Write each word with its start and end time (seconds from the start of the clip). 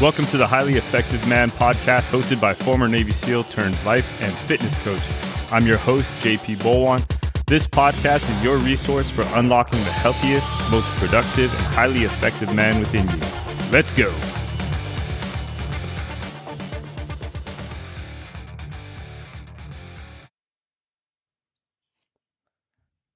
Welcome 0.00 0.26
to 0.26 0.36
the 0.36 0.46
Highly 0.46 0.74
Effective 0.74 1.26
Man 1.26 1.50
podcast, 1.50 2.08
hosted 2.08 2.40
by 2.40 2.54
former 2.54 2.86
Navy 2.86 3.10
SEAL 3.10 3.42
turned 3.42 3.84
life 3.84 4.22
and 4.22 4.32
fitness 4.32 4.72
coach. 4.84 5.02
I'm 5.50 5.66
your 5.66 5.76
host, 5.76 6.12
JP 6.22 6.58
Bolwan. 6.58 7.04
This 7.46 7.66
podcast 7.66 8.22
is 8.30 8.44
your 8.44 8.58
resource 8.58 9.10
for 9.10 9.22
unlocking 9.34 9.80
the 9.80 9.90
healthiest, 9.90 10.46
most 10.70 10.86
productive, 11.00 11.52
and 11.52 11.62
highly 11.74 12.04
effective 12.04 12.54
man 12.54 12.78
within 12.78 13.08
you. 13.08 13.72
Let's 13.72 13.92
go. 13.92 14.08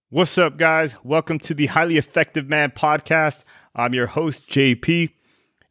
What's 0.09 0.37
up, 0.37 0.57
guys? 0.57 0.97
Welcome 1.05 1.39
to 1.39 1.55
the 1.55 1.67
Highly 1.67 1.97
Effective 1.97 2.49
Man 2.49 2.73
podcast. 2.73 3.45
I'm 3.73 3.95
your 3.95 4.09
host, 4.09 4.51
JP. 4.51 5.13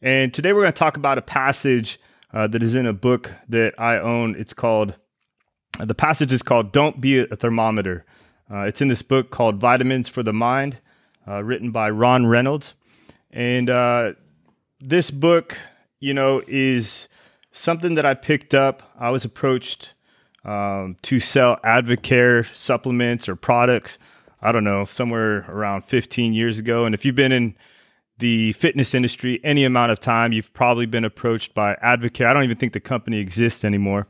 And 0.04 0.34
today 0.34 0.52
we're 0.52 0.62
going 0.62 0.74
to 0.74 0.80
talk 0.80 0.98
about 0.98 1.20
a 1.20 1.22
passage 1.22 2.00
uh, 2.34 2.48
that 2.48 2.64
is 2.64 2.74
in 2.74 2.88
a 2.88 2.94
book 2.94 3.32
that 3.50 3.80
I 3.80 4.00
own. 4.00 4.36
It's 4.36 4.52
called, 4.54 4.96
uh, 5.80 5.86
the 5.86 5.94
passage 5.94 6.34
is 6.34 6.42
called 6.42 6.72
Don't 6.72 7.00
Be 7.00 7.20
a 7.20 7.36
Thermometer. 7.36 8.04
Uh, 8.52 8.62
it's 8.62 8.82
in 8.82 8.88
this 8.88 9.04
book 9.04 9.30
called 9.30 9.58
Vitamins 9.58 10.10
for 10.10 10.24
the 10.24 10.34
Mind, 10.34 10.80
uh, 11.28 11.44
written 11.44 11.70
by 11.70 11.92
Ron 11.92 12.26
Reynolds. 12.26 12.74
And 13.30 13.70
uh, 13.70 14.14
this 14.80 15.12
book, 15.12 15.56
you 16.00 16.16
know, 16.16 16.42
is 16.48 17.08
something 17.52 17.94
that 17.94 18.06
I 18.06 18.16
picked 18.16 18.56
up. 18.56 18.82
I 19.00 19.12
was 19.12 19.24
approached 19.24 19.94
um, 20.44 20.98
to 21.04 21.20
sell 21.20 21.58
Advocare 21.58 22.48
supplements 22.56 23.30
or 23.30 23.36
products. 23.36 24.00
I 24.42 24.52
don't 24.52 24.64
know, 24.64 24.84
somewhere 24.84 25.46
around 25.48 25.86
15 25.86 26.34
years 26.34 26.58
ago. 26.58 26.86
And 26.86 26.96
if 26.96 27.06
you've 27.06 27.14
been 27.14 27.32
in 27.32 27.56
the 28.22 28.54
fitness 28.54 28.94
industry 28.94 29.42
any 29.44 29.66
amount 29.66 29.92
of 29.92 30.00
time, 30.00 30.32
you've 30.32 30.54
probably 30.54 30.86
been 30.86 31.04
approached 31.04 31.54
by 31.54 31.76
Advocare. 31.84 32.28
I 32.28 32.34
don't 32.34 32.44
even 32.44 32.58
think 32.58 32.72
the 32.72 32.80
company 32.80 33.18
exists 33.18 33.66
anymore. 33.66 34.08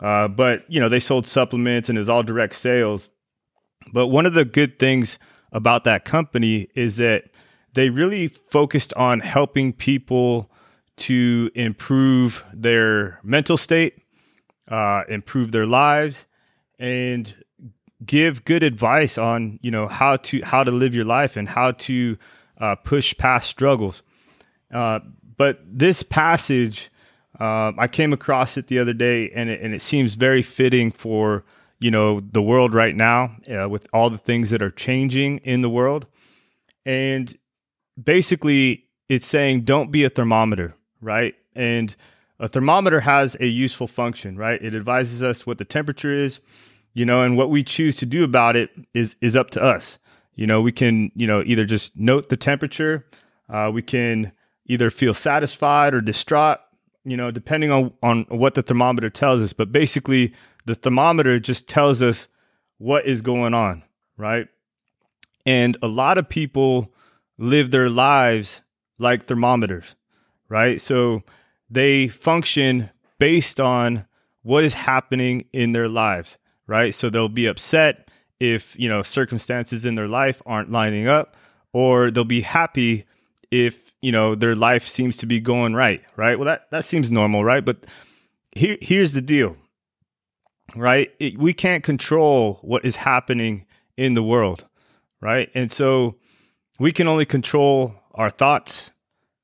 Uh, 0.00 0.26
but 0.26 0.68
you 0.68 0.80
know, 0.80 0.88
they 0.88 0.98
sold 0.98 1.26
supplements 1.26 1.88
and 1.88 1.96
it 1.96 2.00
was 2.00 2.08
all 2.08 2.24
direct 2.24 2.56
sales. 2.56 3.08
But 3.92 4.08
one 4.08 4.26
of 4.26 4.34
the 4.34 4.44
good 4.44 4.78
things 4.78 5.18
about 5.52 5.84
that 5.84 6.04
company 6.04 6.68
is 6.74 6.96
that 6.96 7.24
they 7.74 7.90
really 7.90 8.28
focused 8.28 8.92
on 8.94 9.20
helping 9.20 9.72
people 9.72 10.50
to 10.96 11.50
improve 11.54 12.44
their 12.52 13.20
mental 13.22 13.56
state, 13.56 13.98
uh, 14.68 15.02
improve 15.08 15.52
their 15.52 15.66
lives, 15.66 16.24
and 16.78 17.34
give 18.04 18.44
good 18.44 18.62
advice 18.62 19.18
on 19.18 19.58
you 19.62 19.70
know 19.70 19.88
how 19.88 20.16
to 20.16 20.40
how 20.42 20.64
to 20.64 20.70
live 20.70 20.94
your 20.94 21.04
life 21.04 21.36
and 21.36 21.48
how 21.48 21.70
to 21.70 22.16
uh, 22.62 22.76
push 22.76 23.14
past 23.18 23.50
struggles. 23.50 24.02
Uh, 24.72 25.00
but 25.36 25.58
this 25.66 26.02
passage, 26.02 26.90
uh, 27.38 27.72
I 27.76 27.88
came 27.88 28.12
across 28.12 28.56
it 28.56 28.68
the 28.68 28.78
other 28.78 28.92
day, 28.92 29.30
and 29.34 29.50
it, 29.50 29.60
and 29.60 29.74
it 29.74 29.82
seems 29.82 30.14
very 30.14 30.42
fitting 30.42 30.92
for 30.92 31.44
you 31.80 31.90
know 31.90 32.20
the 32.20 32.40
world 32.40 32.72
right 32.72 32.94
now 32.94 33.36
uh, 33.52 33.68
with 33.68 33.88
all 33.92 34.08
the 34.08 34.18
things 34.18 34.50
that 34.50 34.62
are 34.62 34.70
changing 34.70 35.38
in 35.38 35.60
the 35.60 35.68
world. 35.68 36.06
And 36.86 37.36
basically, 38.02 38.84
it's 39.08 39.26
saying 39.26 39.62
don't 39.62 39.90
be 39.90 40.04
a 40.04 40.08
thermometer, 40.08 40.76
right? 41.00 41.34
And 41.56 41.94
a 42.38 42.46
thermometer 42.46 43.00
has 43.00 43.36
a 43.40 43.46
useful 43.46 43.88
function, 43.88 44.36
right? 44.36 44.62
It 44.62 44.74
advises 44.74 45.20
us 45.20 45.44
what 45.44 45.58
the 45.58 45.64
temperature 45.64 46.14
is, 46.14 46.38
you 46.94 47.04
know, 47.04 47.22
and 47.22 47.36
what 47.36 47.50
we 47.50 47.64
choose 47.64 47.96
to 47.96 48.06
do 48.06 48.22
about 48.22 48.54
it 48.54 48.70
is 48.94 49.16
is 49.20 49.34
up 49.34 49.50
to 49.50 49.62
us. 49.62 49.98
You 50.34 50.46
know, 50.46 50.60
we 50.60 50.72
can, 50.72 51.12
you 51.14 51.26
know, 51.26 51.42
either 51.44 51.64
just 51.64 51.96
note 51.96 52.28
the 52.28 52.36
temperature, 52.36 53.06
uh, 53.48 53.70
we 53.72 53.82
can 53.82 54.32
either 54.66 54.90
feel 54.90 55.14
satisfied 55.14 55.94
or 55.94 56.00
distraught, 56.00 56.58
you 57.04 57.16
know, 57.16 57.30
depending 57.30 57.70
on, 57.70 57.92
on 58.02 58.24
what 58.28 58.54
the 58.54 58.62
thermometer 58.62 59.10
tells 59.10 59.42
us. 59.42 59.52
But 59.52 59.72
basically, 59.72 60.32
the 60.64 60.74
thermometer 60.74 61.38
just 61.38 61.68
tells 61.68 62.00
us 62.00 62.28
what 62.78 63.06
is 63.06 63.20
going 63.20 63.54
on, 63.54 63.82
right? 64.16 64.48
And 65.44 65.76
a 65.82 65.88
lot 65.88 66.18
of 66.18 66.28
people 66.28 66.92
live 67.38 67.70
their 67.70 67.90
lives 67.90 68.62
like 68.98 69.26
thermometers, 69.26 69.96
right? 70.48 70.80
So 70.80 71.22
they 71.68 72.08
function 72.08 72.90
based 73.18 73.60
on 73.60 74.06
what 74.42 74.64
is 74.64 74.74
happening 74.74 75.46
in 75.52 75.72
their 75.72 75.88
lives, 75.88 76.38
right? 76.66 76.94
So 76.94 77.10
they'll 77.10 77.28
be 77.28 77.46
upset 77.46 78.08
if 78.42 78.76
you 78.76 78.88
know 78.88 79.02
circumstances 79.02 79.84
in 79.84 79.94
their 79.94 80.08
life 80.08 80.42
aren't 80.44 80.72
lining 80.72 81.06
up 81.06 81.36
or 81.72 82.10
they'll 82.10 82.24
be 82.24 82.40
happy 82.40 83.04
if 83.52 83.94
you 84.02 84.10
know 84.10 84.34
their 84.34 84.56
life 84.56 84.84
seems 84.84 85.16
to 85.16 85.26
be 85.26 85.38
going 85.38 85.74
right 85.74 86.02
right? 86.16 86.36
Well 86.36 86.46
that 86.46 86.68
that 86.72 86.84
seems 86.84 87.12
normal 87.12 87.44
right? 87.44 87.64
But 87.64 87.86
here 88.50 88.76
here's 88.80 89.12
the 89.12 89.20
deal 89.20 89.56
right? 90.74 91.12
It, 91.20 91.38
we 91.38 91.54
can't 91.54 91.84
control 91.84 92.58
what 92.62 92.84
is 92.84 92.96
happening 92.96 93.64
in 93.96 94.14
the 94.14 94.24
world 94.24 94.66
right? 95.20 95.48
And 95.54 95.70
so 95.70 96.16
we 96.80 96.90
can 96.90 97.06
only 97.06 97.24
control 97.24 97.94
our 98.12 98.28
thoughts 98.28 98.90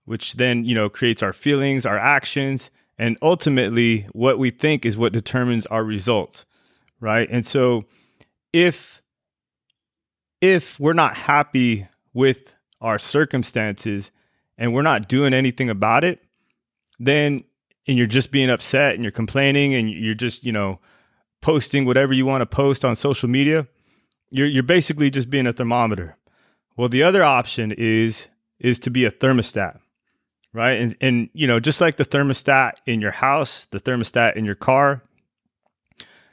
which 0.07 0.35
then 0.35 0.65
you 0.65 0.75
know 0.75 0.89
creates 0.89 1.23
our 1.23 1.33
feelings 1.33 1.87
our 1.87 1.99
actions 1.99 2.73
and 2.99 3.17
ultimately 3.23 4.09
what 4.11 4.41
we 4.41 4.51
think 4.51 4.85
is 4.85 4.97
what 4.97 5.13
determines 5.13 5.67
our 5.67 5.85
results 5.85 6.47
right? 7.01 7.29
And 7.31 7.47
so 7.47 7.85
if 8.53 9.03
if 10.41 10.79
we're 10.79 10.93
not 10.93 11.17
happy 11.17 11.89
with 12.13 12.55
our 12.81 12.99
circumstances 12.99 14.11
and 14.57 14.73
we're 14.73 14.83
not 14.83 15.09
doing 15.09 15.35
anything 15.35 15.69
about 15.69 16.05
it, 16.05 16.23
then 16.99 17.45
and 17.87 17.97
you're 17.97 18.07
just 18.07 18.31
being 18.31 18.51
upset 18.51 18.95
and 18.95 19.03
you're 19.03 19.11
complaining 19.11 19.75
and 19.75 19.91
you're 19.91 20.15
just, 20.15 20.45
you 20.45 20.53
know, 20.53 20.79
posting 21.41 21.85
whatever 21.87 22.13
you 22.13 22.27
want 22.27 22.43
to 22.43 22.47
post 22.47 22.85
on 22.85 22.95
social 22.95 23.29
media, 23.29 23.67
you're 24.31 24.47
you're 24.47 24.63
basically 24.63 25.11
just 25.11 25.31
being 25.31 25.47
a 25.47 25.53
thermometer. 25.53 26.17
Well, 26.77 26.89
the 26.89 27.03
other 27.03 27.25
option 27.25 27.73
is 27.73 28.29
is 28.61 28.79
to 28.81 28.91
be 28.91 29.05
a 29.05 29.11
thermostat. 29.11 29.81
Right? 30.53 30.81
And 30.81 30.97
and 31.01 31.31
you 31.33 31.47
know, 31.47 31.61
just 31.61 31.81
like 31.81 31.97
the 31.97 32.05
thermostat 32.05 32.73
in 32.87 33.01
your 33.01 33.11
house, 33.11 33.67
the 33.71 33.81
thermostat 33.81 34.37
in 34.37 34.45
your 34.45 34.55
car, 34.55 35.03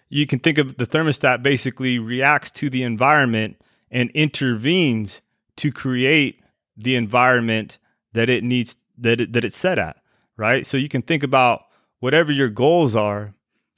you 0.09 0.27
can 0.27 0.39
think 0.39 0.57
of 0.57 0.77
the 0.77 0.87
thermostat 0.87 1.41
basically 1.43 1.99
reacts 1.99 2.51
to 2.51 2.69
the 2.69 2.83
environment 2.83 3.57
and 3.91 4.09
intervenes 4.11 5.21
to 5.57 5.71
create 5.71 6.41
the 6.77 6.95
environment 6.95 7.77
that 8.13 8.29
it 8.29 8.43
needs 8.43 8.77
that 8.97 9.19
it, 9.21 9.33
that 9.33 9.45
it's 9.45 9.57
set 9.57 9.77
at 9.77 9.97
right? 10.37 10.65
So 10.65 10.75
you 10.75 10.89
can 10.89 11.01
think 11.01 11.23
about 11.23 11.61
whatever 11.99 12.31
your 12.31 12.49
goals 12.49 12.95
are 12.95 13.33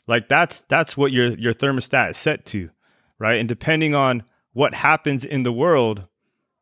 like 0.07 0.27
that's 0.27 0.63
that's 0.63 0.97
what 0.97 1.11
your 1.11 1.29
your 1.33 1.53
thermostat 1.53 2.11
is 2.11 2.17
set 2.17 2.45
to 2.47 2.69
right? 3.19 3.39
And 3.39 3.49
depending 3.49 3.95
on 3.95 4.23
what 4.53 4.73
happens 4.73 5.23
in 5.23 5.43
the 5.43 5.51
world 5.51 6.07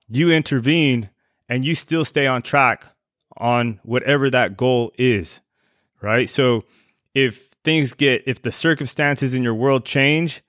you 0.08 0.32
intervene 0.32 1.10
and 1.50 1.66
you 1.66 1.76
still 1.76 2.06
stay 2.06 2.28
on 2.28 2.42
track 2.42 2.86
on 3.38 3.80
whatever 3.84 4.30
that 4.30 4.58
goal 4.58 4.92
is 4.98 5.42
right? 6.02 6.30
So 6.30 6.64
if 7.14 7.55
things 7.66 7.94
get, 7.94 8.24
if 8.26 8.42
the 8.42 8.52
circumstances 8.52 9.34
in 9.34 9.44
your 9.44 9.56
world 9.56 9.84
change, 9.84 10.42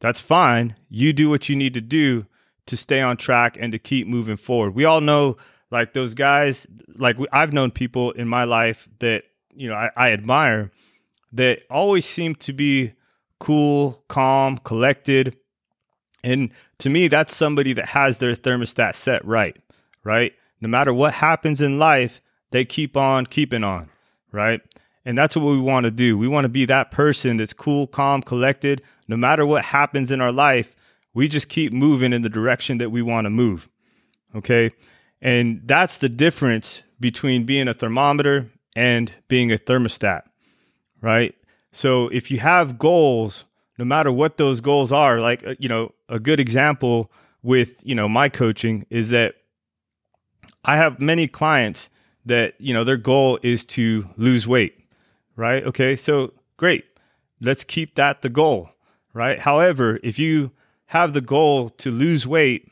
that's 0.00 0.20
fine. 0.20 0.76
You 0.88 1.12
do 1.12 1.30
what 1.30 1.48
you 1.48 1.54
need 1.54 1.74
to 1.74 1.80
do 1.80 2.26
to 2.66 2.76
stay 2.76 3.00
on 3.00 3.16
track 3.16 3.56
and 3.60 3.70
to 3.72 3.78
keep 3.78 4.06
moving 4.06 4.36
forward. 4.36 4.74
We 4.74 4.84
all 4.84 5.00
know, 5.00 5.36
like 5.70 5.92
those 5.92 6.14
guys, 6.14 6.66
like 6.96 7.16
I've 7.32 7.52
known 7.52 7.70
people 7.70 8.10
in 8.12 8.26
my 8.26 8.44
life 8.44 8.88
that, 8.98 9.24
you 9.54 9.68
know, 9.68 9.74
I, 9.74 9.90
I 9.96 10.12
admire 10.12 10.72
that 11.32 11.60
always 11.70 12.06
seem 12.06 12.34
to 12.36 12.52
be 12.52 12.94
cool, 13.38 14.02
calm, 14.08 14.58
collected. 14.58 15.36
And 16.22 16.50
to 16.78 16.88
me, 16.88 17.08
that's 17.08 17.36
somebody 17.36 17.72
that 17.74 17.88
has 17.88 18.18
their 18.18 18.32
thermostat 18.32 18.94
set 18.94 19.24
right, 19.24 19.56
right? 20.02 20.32
No 20.60 20.68
matter 20.68 20.94
what 20.94 21.14
happens 21.14 21.60
in 21.60 21.78
life, 21.78 22.22
they 22.50 22.64
keep 22.64 22.96
on 22.96 23.26
keeping 23.26 23.64
on, 23.64 23.90
right? 24.32 24.60
And 25.04 25.18
that's 25.18 25.36
what 25.36 25.44
we 25.44 25.60
want 25.60 25.84
to 25.84 25.90
do. 25.90 26.16
We 26.16 26.28
want 26.28 26.44
to 26.44 26.48
be 26.48 26.64
that 26.66 26.90
person 26.90 27.36
that's 27.36 27.52
cool, 27.52 27.86
calm, 27.86 28.22
collected. 28.22 28.82
No 29.06 29.16
matter 29.16 29.44
what 29.44 29.66
happens 29.66 30.10
in 30.10 30.20
our 30.20 30.32
life, 30.32 30.74
we 31.12 31.28
just 31.28 31.48
keep 31.48 31.72
moving 31.72 32.12
in 32.12 32.22
the 32.22 32.30
direction 32.30 32.78
that 32.78 32.90
we 32.90 33.02
want 33.02 33.26
to 33.26 33.30
move. 33.30 33.68
Okay. 34.34 34.70
And 35.20 35.60
that's 35.64 35.98
the 35.98 36.08
difference 36.08 36.82
between 36.98 37.44
being 37.44 37.68
a 37.68 37.74
thermometer 37.74 38.50
and 38.74 39.14
being 39.28 39.52
a 39.52 39.58
thermostat, 39.58 40.22
right? 41.00 41.34
So 41.70 42.08
if 42.08 42.30
you 42.30 42.38
have 42.38 42.78
goals, 42.78 43.44
no 43.78 43.84
matter 43.84 44.10
what 44.10 44.36
those 44.36 44.60
goals 44.60 44.90
are, 44.90 45.20
like, 45.20 45.46
uh, 45.46 45.54
you 45.58 45.68
know, 45.68 45.92
a 46.08 46.18
good 46.18 46.40
example 46.40 47.10
with, 47.42 47.74
you 47.82 47.94
know, 47.94 48.08
my 48.08 48.28
coaching 48.28 48.86
is 48.90 49.10
that 49.10 49.34
I 50.64 50.76
have 50.76 51.00
many 51.00 51.28
clients 51.28 51.90
that, 52.24 52.54
you 52.58 52.72
know, 52.72 52.84
their 52.84 52.96
goal 52.96 53.38
is 53.42 53.64
to 53.66 54.08
lose 54.16 54.48
weight 54.48 54.83
right? 55.36 55.64
Okay, 55.64 55.96
so 55.96 56.32
great. 56.56 56.84
Let's 57.40 57.64
keep 57.64 57.94
that 57.96 58.22
the 58.22 58.28
goal, 58.28 58.70
right? 59.12 59.38
However, 59.40 59.98
if 60.02 60.18
you 60.18 60.52
have 60.86 61.12
the 61.12 61.20
goal 61.20 61.70
to 61.70 61.90
lose 61.90 62.26
weight, 62.26 62.70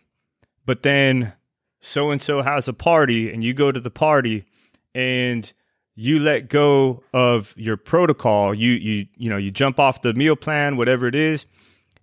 but 0.65 0.83
then 0.83 1.35
so 1.81 2.11
and 2.11 2.23
so 2.23 2.43
has 2.43 2.69
a 2.69 2.73
party 2.73 3.33
and 3.33 3.43
you 3.43 3.53
go 3.53 3.73
to 3.73 3.81
the 3.81 3.91
party 3.91 4.45
and 4.95 5.53
you 5.95 6.19
let 6.19 6.49
go 6.49 7.03
of 7.13 7.55
your 7.57 7.77
protocol. 7.77 8.55
You 8.55 8.73
you 8.73 9.07
you 9.17 9.29
know, 9.29 9.37
you 9.37 9.51
jump 9.51 9.79
off 9.79 10.03
the 10.03 10.15
meal 10.15 10.37
plan, 10.37 10.77
whatever 10.77 11.07
it 11.07 11.15
is, 11.15 11.45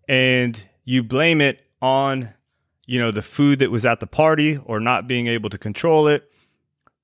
and 0.07 0.63
you 0.83 1.03
blame 1.03 1.41
it 1.41 1.61
on 1.81 2.33
you 2.85 2.99
know 2.99 3.11
the 3.11 3.21
food 3.21 3.59
that 3.59 3.71
was 3.71 3.85
at 3.85 3.99
the 3.99 4.07
party 4.07 4.57
or 4.65 4.79
not 4.79 5.07
being 5.07 5.27
able 5.27 5.49
to 5.49 5.57
control 5.57 6.07
it. 6.07 6.29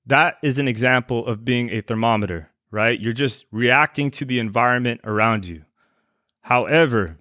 That 0.04 0.36
is 0.42 0.58
an 0.58 0.68
example 0.68 1.26
of 1.26 1.44
being 1.44 1.70
a 1.70 1.80
thermometer, 1.80 2.50
right? 2.70 2.98
You're 2.98 3.12
just 3.12 3.44
reacting 3.50 4.10
to 4.12 4.24
the 4.24 4.38
environment 4.38 5.00
around 5.04 5.46
you. 5.46 5.64
However, 6.42 7.18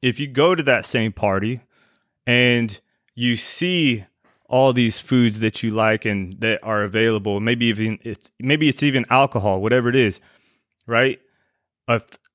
if 0.00 0.20
you 0.20 0.26
go 0.26 0.54
to 0.54 0.62
that 0.62 0.86
same 0.86 1.12
party 1.12 1.60
and 2.26 2.78
you 3.14 3.36
see 3.36 4.04
all 4.48 4.72
these 4.72 4.98
foods 4.98 5.40
that 5.40 5.62
you 5.62 5.70
like 5.70 6.04
and 6.04 6.32
that 6.40 6.60
are 6.62 6.82
available. 6.82 7.38
Maybe 7.38 7.66
even 7.66 7.98
it's 8.02 8.32
maybe 8.38 8.68
it's 8.68 8.82
even 8.82 9.04
alcohol, 9.10 9.60
whatever 9.60 9.88
it 9.88 9.96
is, 9.96 10.20
right? 10.86 11.20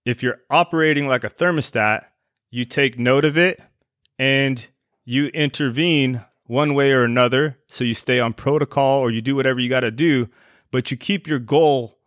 if 0.03 0.23
you're 0.23 0.39
operating 0.49 1.07
like 1.07 1.23
a 1.23 1.29
thermostat, 1.29 2.05
you 2.49 2.65
take 2.65 2.97
note 2.97 3.23
of 3.23 3.37
it 3.37 3.61
and 4.17 4.67
you 5.05 5.27
intervene 5.27 6.25
one 6.47 6.73
way 6.73 6.91
or 6.91 7.03
another. 7.03 7.59
So 7.67 7.83
you 7.83 7.93
stay 7.93 8.19
on 8.19 8.33
protocol 8.33 8.99
or 8.99 9.11
you 9.11 9.21
do 9.21 9.35
whatever 9.35 9.59
you 9.59 9.69
got 9.69 9.81
to 9.81 9.91
do, 9.91 10.27
but 10.73 10.91
you 10.91 10.97
keep 10.97 11.25
your 11.25 11.39
goal 11.39 11.97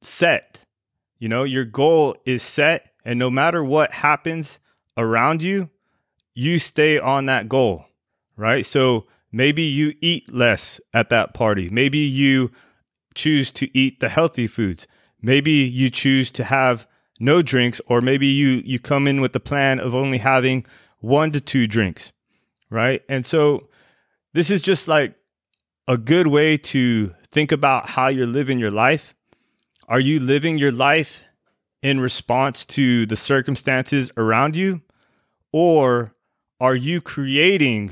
set. 0.00 0.64
You 1.18 1.28
know, 1.28 1.42
your 1.42 1.64
goal 1.64 2.16
is 2.24 2.44
set, 2.44 2.92
and 3.04 3.18
no 3.18 3.28
matter 3.28 3.64
what 3.64 3.94
happens 3.94 4.60
around 4.96 5.42
you, 5.42 5.70
you 6.34 6.60
stay 6.60 7.00
on 7.00 7.26
that 7.26 7.48
goal 7.48 7.86
right? 8.36 8.64
So 8.64 9.06
maybe 9.32 9.62
you 9.62 9.94
eat 10.00 10.32
less 10.32 10.80
at 10.92 11.08
that 11.10 11.34
party. 11.34 11.68
Maybe 11.70 11.98
you 11.98 12.50
choose 13.14 13.50
to 13.52 13.76
eat 13.76 14.00
the 14.00 14.08
healthy 14.08 14.46
foods. 14.46 14.86
Maybe 15.22 15.52
you 15.52 15.90
choose 15.90 16.30
to 16.32 16.44
have 16.44 16.86
no 17.20 17.42
drinks, 17.42 17.80
or 17.86 18.00
maybe 18.00 18.26
you 18.26 18.62
you 18.64 18.78
come 18.78 19.06
in 19.06 19.20
with 19.20 19.32
the 19.32 19.40
plan 19.40 19.78
of 19.78 19.94
only 19.94 20.18
having 20.18 20.66
one 21.00 21.30
to 21.32 21.40
two 21.40 21.66
drinks, 21.66 22.12
right? 22.70 23.02
And 23.08 23.24
so 23.24 23.68
this 24.32 24.50
is 24.50 24.60
just 24.60 24.88
like 24.88 25.14
a 25.86 25.96
good 25.96 26.26
way 26.26 26.56
to 26.56 27.14
think 27.34 27.52
about 27.52 27.90
how 27.90 28.08
you're 28.08 28.26
living 28.26 28.58
your 28.58 28.70
life. 28.70 29.14
Are 29.86 30.00
you 30.00 30.18
living 30.18 30.56
your 30.56 30.72
life 30.72 31.20
in 31.82 32.00
response 32.00 32.64
to 32.64 33.04
the 33.04 33.16
circumstances 33.16 34.10
around 34.16 34.56
you? 34.56 34.80
Or 35.52 36.14
are 36.58 36.74
you 36.74 37.02
creating 37.02 37.90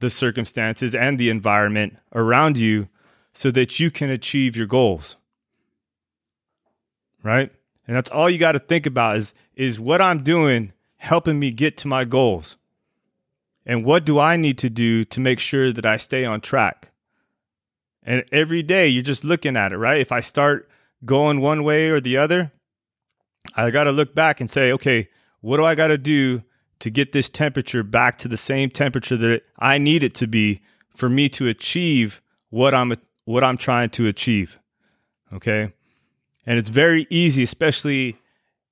the 0.00 0.10
circumstances 0.10 0.94
and 0.94 1.18
the 1.18 1.30
environment 1.30 1.96
around 2.14 2.58
you 2.58 2.88
so 3.32 3.50
that 3.52 3.78
you 3.78 3.90
can 3.90 4.10
achieve 4.10 4.56
your 4.56 4.66
goals. 4.66 5.16
Right? 7.22 7.52
And 7.86 7.96
that's 7.96 8.10
all 8.10 8.28
you 8.28 8.38
got 8.38 8.52
to 8.52 8.58
think 8.58 8.86
about 8.86 9.16
is 9.16 9.34
is 9.54 9.78
what 9.78 10.00
I'm 10.00 10.22
doing 10.22 10.72
helping 10.96 11.38
me 11.38 11.50
get 11.50 11.76
to 11.78 11.88
my 11.88 12.04
goals? 12.04 12.56
And 13.66 13.84
what 13.84 14.06
do 14.06 14.18
I 14.18 14.36
need 14.36 14.58
to 14.58 14.70
do 14.70 15.04
to 15.04 15.20
make 15.20 15.38
sure 15.38 15.72
that 15.72 15.84
I 15.84 15.96
stay 15.98 16.24
on 16.24 16.40
track? 16.40 16.89
And 18.10 18.24
every 18.32 18.64
day 18.64 18.88
you're 18.88 19.04
just 19.04 19.22
looking 19.22 19.56
at 19.56 19.70
it, 19.70 19.76
right? 19.76 20.00
If 20.00 20.10
I 20.10 20.18
start 20.18 20.68
going 21.04 21.40
one 21.40 21.62
way 21.62 21.90
or 21.90 22.00
the 22.00 22.16
other, 22.16 22.50
I 23.54 23.70
got 23.70 23.84
to 23.84 23.92
look 23.92 24.16
back 24.16 24.40
and 24.40 24.50
say, 24.50 24.72
okay, 24.72 25.08
what 25.42 25.58
do 25.58 25.64
I 25.64 25.76
got 25.76 25.88
to 25.88 25.96
do 25.96 26.42
to 26.80 26.90
get 26.90 27.12
this 27.12 27.30
temperature 27.30 27.84
back 27.84 28.18
to 28.18 28.26
the 28.26 28.36
same 28.36 28.68
temperature 28.68 29.16
that 29.18 29.42
I 29.60 29.78
need 29.78 30.02
it 30.02 30.12
to 30.14 30.26
be 30.26 30.60
for 30.96 31.08
me 31.08 31.28
to 31.28 31.46
achieve 31.46 32.20
what 32.48 32.74
I'm 32.74 32.96
what 33.26 33.44
I'm 33.44 33.56
trying 33.56 33.90
to 33.90 34.08
achieve. 34.08 34.58
Okay? 35.32 35.72
And 36.44 36.58
it's 36.58 36.68
very 36.68 37.06
easy 37.10 37.44
especially 37.44 38.16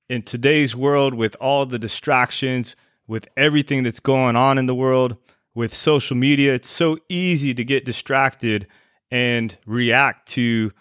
in 0.08 0.22
today's 0.22 0.74
world 0.74 1.14
with 1.14 1.36
all 1.40 1.64
the 1.64 1.78
distractions, 1.78 2.74
with 3.06 3.28
everything 3.36 3.84
that's 3.84 4.00
going 4.00 4.34
on 4.34 4.58
in 4.58 4.66
the 4.66 4.74
world, 4.74 5.16
with 5.54 5.72
social 5.72 6.16
media, 6.16 6.54
it's 6.54 6.68
so 6.68 6.98
easy 7.08 7.54
to 7.54 7.62
get 7.62 7.84
distracted 7.84 8.66
and 9.10 9.56
react 9.66 10.28
to 10.30 10.72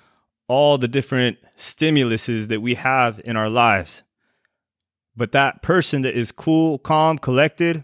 all 0.48 0.78
the 0.78 0.88
different 0.88 1.38
stimuluses 1.58 2.48
that 2.48 2.62
we 2.62 2.76
have 2.76 3.20
in 3.24 3.36
our 3.36 3.50
lives. 3.50 4.04
But 5.16 5.32
that 5.32 5.62
person 5.62 6.04
that 6.04 6.18
is 6.18 6.32
cool, 6.32 6.78
calm, 6.78 7.18
collected, 7.18 7.84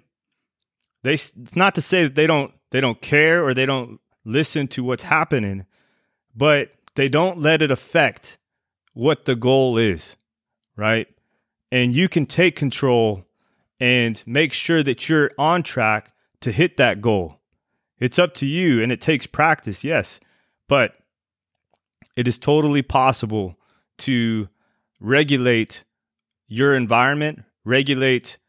they 1.03 1.15
it's 1.15 1.55
not 1.55 1.75
to 1.75 1.81
say 1.81 2.03
that 2.03 2.15
they 2.15 2.27
don't 2.27 2.53
they 2.71 2.79
don't 2.79 3.01
care 3.01 3.43
or 3.43 3.53
they 3.53 3.65
don't 3.65 3.99
listen 4.23 4.67
to 4.69 4.83
what's 4.83 5.03
happening, 5.03 5.65
but 6.35 6.71
they 6.95 7.09
don't 7.09 7.39
let 7.39 7.61
it 7.61 7.71
affect 7.71 8.37
what 8.93 9.25
the 9.25 9.35
goal 9.35 9.77
is, 9.77 10.15
right? 10.75 11.07
And 11.71 11.95
you 11.95 12.07
can 12.07 12.25
take 12.25 12.55
control 12.55 13.25
and 13.79 14.23
make 14.25 14.53
sure 14.53 14.83
that 14.83 15.09
you're 15.09 15.31
on 15.37 15.63
track 15.63 16.13
to 16.41 16.51
hit 16.51 16.77
that 16.77 17.01
goal. 17.01 17.39
It's 17.99 18.19
up 18.19 18.33
to 18.35 18.45
you 18.45 18.81
and 18.81 18.91
it 18.91 19.01
takes 19.01 19.25
practice, 19.25 19.83
yes, 19.83 20.19
but 20.73 20.95
it 22.17 22.27
is 22.27 22.39
totally 22.39 22.81
possible 22.81 23.59
to 23.99 24.49
regulate 24.99 25.83
your 26.47 26.73
environment, 26.73 27.43
regulate 27.63 28.39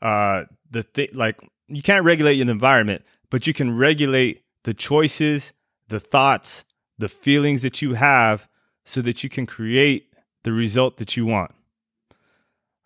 uh, 0.00 0.44
the 0.70 0.82
thing. 0.82 1.08
Like 1.12 1.38
you 1.68 1.82
can't 1.82 2.06
regulate 2.06 2.36
your 2.36 2.48
environment, 2.48 3.02
but 3.28 3.46
you 3.46 3.52
can 3.52 3.76
regulate 3.76 4.44
the 4.62 4.72
choices, 4.72 5.52
the 5.88 6.00
thoughts, 6.00 6.64
the 6.96 7.10
feelings 7.10 7.60
that 7.60 7.82
you 7.82 7.92
have, 7.92 8.48
so 8.86 9.02
that 9.02 9.22
you 9.22 9.28
can 9.28 9.44
create 9.44 10.08
the 10.42 10.52
result 10.52 10.96
that 10.96 11.18
you 11.18 11.26
want. 11.26 11.50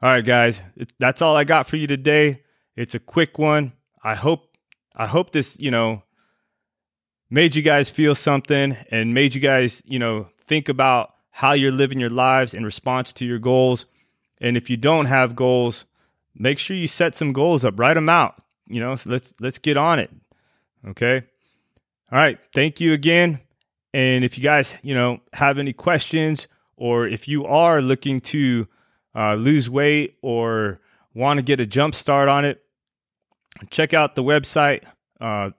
All 0.02 0.10
right, 0.10 0.26
guys, 0.26 0.60
it, 0.74 0.92
that's 0.98 1.22
all 1.22 1.36
I 1.36 1.44
got 1.44 1.68
for 1.68 1.76
you 1.76 1.86
today. 1.86 2.42
It's 2.74 2.96
a 2.96 2.98
quick 3.14 3.38
one. 3.38 3.74
I 4.02 4.16
hope 4.16 4.56
I 4.96 5.06
hope 5.06 5.30
this, 5.30 5.56
you 5.60 5.70
know, 5.70 6.02
made 7.30 7.54
you 7.54 7.62
guys 7.62 7.90
feel 7.90 8.14
something 8.14 8.76
and 8.90 9.14
made 9.14 9.34
you 9.34 9.40
guys, 9.40 9.82
you 9.86 9.98
know, 9.98 10.28
think 10.46 10.68
about 10.68 11.14
how 11.30 11.52
you're 11.52 11.72
living 11.72 12.00
your 12.00 12.10
lives 12.10 12.54
in 12.54 12.64
response 12.64 13.12
to 13.14 13.26
your 13.26 13.38
goals. 13.38 13.86
And 14.40 14.56
if 14.56 14.70
you 14.70 14.76
don't 14.76 15.06
have 15.06 15.36
goals, 15.36 15.84
make 16.34 16.58
sure 16.58 16.76
you 16.76 16.88
set 16.88 17.14
some 17.14 17.32
goals 17.32 17.64
up, 17.64 17.78
write 17.78 17.94
them 17.94 18.08
out. 18.08 18.36
You 18.66 18.80
know, 18.80 18.96
so 18.96 19.10
let's 19.10 19.34
let's 19.40 19.58
get 19.58 19.76
on 19.76 19.98
it. 19.98 20.10
Okay. 20.86 21.22
All 22.12 22.18
right. 22.18 22.38
Thank 22.54 22.80
you 22.80 22.92
again. 22.92 23.40
And 23.94 24.24
if 24.24 24.36
you 24.36 24.44
guys, 24.44 24.74
you 24.82 24.94
know, 24.94 25.20
have 25.32 25.58
any 25.58 25.72
questions 25.72 26.48
or 26.76 27.06
if 27.06 27.26
you 27.26 27.44
are 27.46 27.80
looking 27.80 28.20
to 28.20 28.68
uh, 29.14 29.34
lose 29.34 29.68
weight 29.68 30.16
or 30.22 30.80
want 31.14 31.38
to 31.38 31.42
get 31.42 31.60
a 31.60 31.66
jump 31.66 31.94
start 31.94 32.28
on 32.28 32.44
it, 32.44 32.62
check 33.70 33.92
out 33.92 34.14
the 34.14 34.22
website, 34.22 34.84
uh, 35.20 35.50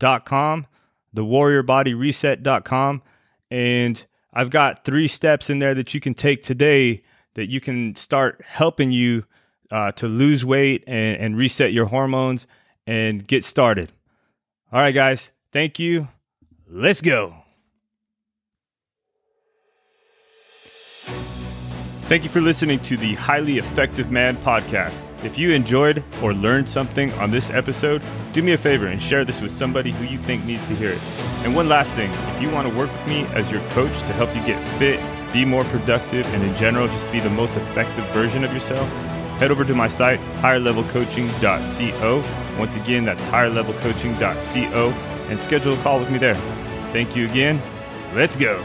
warriorbodyreset.com, 0.00 0.66
the 1.12 1.24
warriorbodyreset.com. 1.24 3.02
And 3.50 4.06
I've 4.32 4.50
got 4.50 4.84
three 4.84 5.08
steps 5.08 5.50
in 5.50 5.58
there 5.58 5.74
that 5.74 5.94
you 5.94 6.00
can 6.00 6.14
take 6.14 6.42
today 6.42 7.02
that 7.34 7.50
you 7.50 7.60
can 7.60 7.94
start 7.94 8.40
helping 8.44 8.90
you 8.90 9.24
uh, 9.70 9.92
to 9.92 10.08
lose 10.08 10.44
weight 10.44 10.82
and, 10.86 11.16
and 11.18 11.36
reset 11.36 11.72
your 11.72 11.86
hormones 11.86 12.46
and 12.86 13.26
get 13.26 13.44
started. 13.44 13.92
All 14.72 14.80
right, 14.80 14.94
guys. 14.94 15.30
Thank 15.52 15.78
you. 15.78 16.08
Let's 16.68 17.02
go. 17.02 17.34
Thank 22.08 22.22
you 22.22 22.30
for 22.30 22.40
listening 22.40 22.78
to 22.80 22.96
the 22.96 23.14
Highly 23.14 23.58
Effective 23.58 24.10
Man 24.10 24.36
podcast. 24.36 25.05
If 25.26 25.36
you 25.36 25.50
enjoyed 25.50 26.04
or 26.22 26.32
learned 26.32 26.68
something 26.68 27.12
on 27.14 27.32
this 27.32 27.50
episode, 27.50 28.00
do 28.32 28.44
me 28.44 28.52
a 28.52 28.56
favor 28.56 28.86
and 28.86 29.02
share 29.02 29.24
this 29.24 29.40
with 29.40 29.50
somebody 29.50 29.90
who 29.90 30.04
you 30.04 30.18
think 30.18 30.44
needs 30.44 30.64
to 30.68 30.74
hear 30.76 30.90
it. 30.90 31.00
And 31.42 31.52
one 31.52 31.68
last 31.68 31.90
thing 31.94 32.12
if 32.12 32.40
you 32.40 32.48
want 32.50 32.68
to 32.68 32.74
work 32.76 32.92
with 32.92 33.08
me 33.08 33.24
as 33.34 33.50
your 33.50 33.60
coach 33.70 33.90
to 33.90 34.12
help 34.12 34.32
you 34.36 34.46
get 34.46 34.56
fit, 34.78 35.00
be 35.32 35.44
more 35.44 35.64
productive, 35.64 36.24
and 36.32 36.44
in 36.44 36.54
general, 36.54 36.86
just 36.86 37.10
be 37.10 37.18
the 37.18 37.30
most 37.30 37.52
effective 37.56 38.04
version 38.10 38.44
of 38.44 38.54
yourself, 38.54 38.88
head 39.40 39.50
over 39.50 39.64
to 39.64 39.74
my 39.74 39.88
site, 39.88 40.20
higherlevelcoaching.co. 40.42 42.24
Once 42.56 42.76
again, 42.76 43.04
that's 43.04 43.22
higherlevelcoaching.co 43.24 44.90
and 45.28 45.40
schedule 45.40 45.74
a 45.74 45.82
call 45.82 45.98
with 45.98 46.10
me 46.12 46.18
there. 46.18 46.36
Thank 46.92 47.16
you 47.16 47.26
again. 47.26 47.60
Let's 48.14 48.36
go. 48.36 48.64